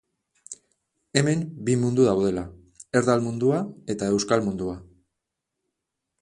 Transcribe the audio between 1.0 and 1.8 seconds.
Hemen bi